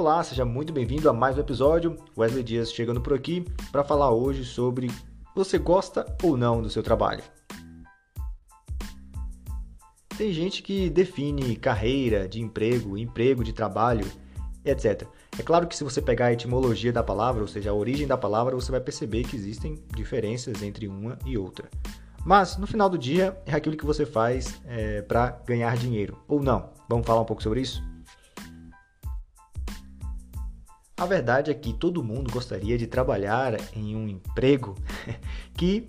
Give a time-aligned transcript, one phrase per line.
[0.00, 1.94] Olá, seja muito bem-vindo a mais um episódio.
[2.16, 4.90] Wesley Dias chegando por aqui para falar hoje sobre
[5.36, 7.22] você gosta ou não do seu trabalho.
[10.16, 14.10] Tem gente que define carreira de emprego, emprego de trabalho,
[14.64, 15.06] etc.
[15.38, 18.16] É claro que se você pegar a etimologia da palavra, ou seja, a origem da
[18.16, 21.68] palavra, você vai perceber que existem diferenças entre uma e outra.
[22.24, 26.42] Mas no final do dia é aquilo que você faz é, para ganhar dinheiro, ou
[26.42, 26.70] não.
[26.88, 27.82] Vamos falar um pouco sobre isso?
[31.00, 34.74] A verdade é que todo mundo gostaria de trabalhar em um emprego
[35.56, 35.88] que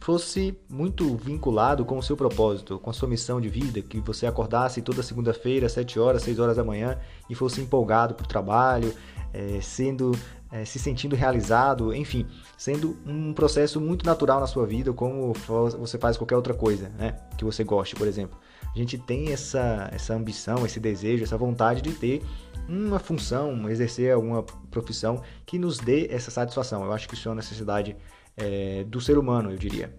[0.00, 4.26] fosse muito vinculado com o seu propósito, com a sua missão de vida, que você
[4.26, 8.28] acordasse toda segunda-feira, às 7 horas, 6 horas da manhã e fosse empolgado para o
[8.28, 8.92] trabalho,
[9.32, 10.10] é, sendo,
[10.50, 12.26] é, se sentindo realizado, enfim,
[12.58, 15.32] sendo um processo muito natural na sua vida, como
[15.78, 18.36] você faz qualquer outra coisa, né, que você goste, por exemplo.
[18.74, 22.22] A gente tem essa, essa ambição, esse desejo, essa vontade de ter
[22.70, 26.84] uma função, exercer alguma profissão que nos dê essa satisfação.
[26.84, 27.96] Eu acho que isso é uma necessidade
[28.36, 29.92] é, do ser humano, eu diria.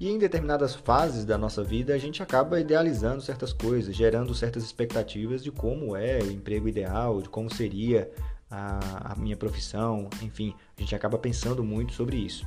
[0.00, 4.62] E em determinadas fases da nossa vida, a gente acaba idealizando certas coisas, gerando certas
[4.64, 8.10] expectativas de como é o emprego ideal, de como seria
[8.50, 12.46] a, a minha profissão, enfim, a gente acaba pensando muito sobre isso.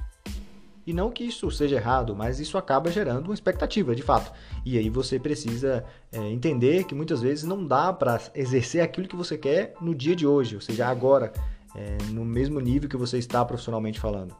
[0.85, 4.31] E não que isso seja errado, mas isso acaba gerando uma expectativa, de fato.
[4.65, 9.15] E aí você precisa é, entender que muitas vezes não dá para exercer aquilo que
[9.15, 11.31] você quer no dia de hoje, ou seja, agora,
[11.75, 14.35] é, no mesmo nível que você está profissionalmente falando.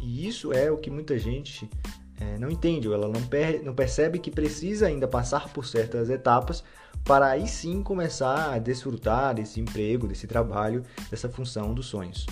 [0.00, 1.68] E isso é o que muita gente
[2.20, 6.62] é, não entende, ela não, per não percebe que precisa ainda passar por certas etapas
[7.04, 12.26] para aí sim começar a desfrutar desse emprego, desse trabalho, dessa função dos sonhos.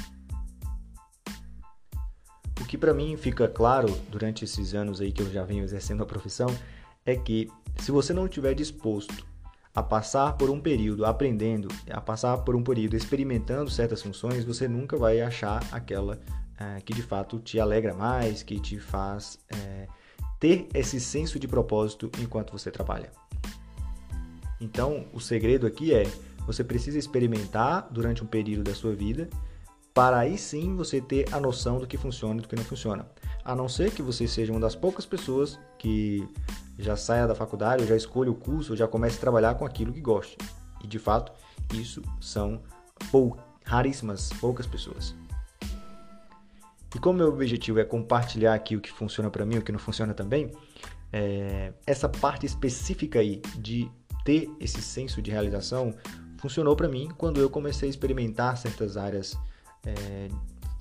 [2.72, 6.06] Que para mim fica claro durante esses anos aí que eu já venho exercendo a
[6.06, 6.48] profissão
[7.04, 9.26] é que se você não estiver disposto
[9.74, 14.66] a passar por um período aprendendo, a passar por um período experimentando certas funções, você
[14.66, 16.18] nunca vai achar aquela
[16.58, 19.86] é, que de fato te alegra mais, que te faz é,
[20.40, 23.10] ter esse senso de propósito enquanto você trabalha.
[24.58, 26.04] Então, o segredo aqui é
[26.46, 29.28] você precisa experimentar durante um período da sua vida
[29.94, 33.06] para aí sim você ter a noção do que funciona e do que não funciona.
[33.44, 36.26] A não ser que você seja uma das poucas pessoas que
[36.78, 39.64] já saia da faculdade, ou já escolha o curso, ou já comece a trabalhar com
[39.66, 40.36] aquilo que gosta.
[40.82, 41.32] E de fato,
[41.74, 42.62] isso são
[43.10, 45.14] pou, raríssimas, poucas pessoas.
[46.94, 49.78] E como meu objetivo é compartilhar aqui o que funciona para mim, o que não
[49.78, 50.52] funciona também,
[51.12, 53.90] é, essa parte específica aí de
[54.24, 55.94] ter esse senso de realização
[56.38, 59.36] funcionou para mim quando eu comecei a experimentar certas áreas
[59.86, 60.28] é,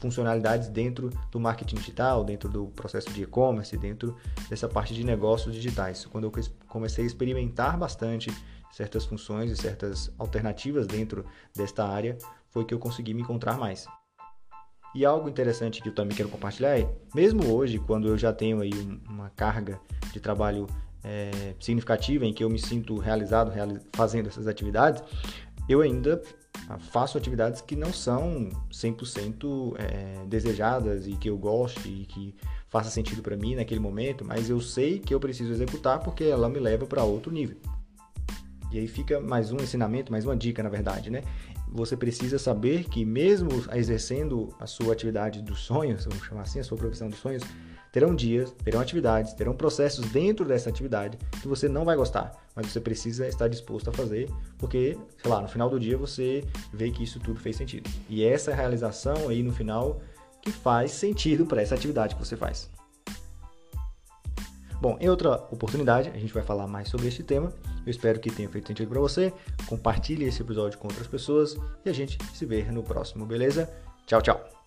[0.01, 4.15] funcionalidades dentro do marketing digital, dentro do processo de e-commerce, dentro
[4.49, 6.05] dessa parte de negócios digitais.
[6.05, 6.31] Quando eu
[6.67, 8.31] comecei a experimentar bastante
[8.71, 11.25] certas funções e certas alternativas dentro
[11.55, 12.17] desta área,
[12.49, 13.85] foi que eu consegui me encontrar mais.
[14.93, 18.59] E algo interessante que eu também quero compartilhar é, mesmo hoje, quando eu já tenho
[18.59, 18.73] aí
[19.07, 19.79] uma carga
[20.11, 20.67] de trabalho
[21.03, 23.51] é, significativa em que eu me sinto realizado
[23.93, 25.01] fazendo essas atividades,
[25.71, 26.21] eu ainda
[26.79, 32.35] faço atividades que não são 100% é, desejadas e que eu goste e que
[32.67, 36.49] faça sentido para mim naquele momento, mas eu sei que eu preciso executar porque ela
[36.49, 37.57] me leva para outro nível.
[38.71, 41.23] E aí fica mais um ensinamento, mais uma dica, na verdade, né?
[41.73, 46.63] Você precisa saber que mesmo exercendo a sua atividade dos sonhos, vamos chamar assim, a
[46.63, 47.43] sua profissão dos sonhos,
[47.91, 52.67] Terão dias, terão atividades, terão processos dentro dessa atividade que você não vai gostar, mas
[52.67, 56.43] você precisa estar disposto a fazer, porque, sei lá, no final do dia você
[56.73, 57.89] vê que isso tudo fez sentido.
[58.09, 59.99] E essa realização aí no final
[60.41, 62.69] que faz sentido para essa atividade que você faz.
[64.81, 67.53] Bom, em outra oportunidade a gente vai falar mais sobre este tema.
[67.85, 69.31] Eu espero que tenha feito sentido para você.
[69.67, 73.69] Compartilhe esse episódio com outras pessoas e a gente se vê no próximo, beleza?
[74.07, 74.61] Tchau, tchau.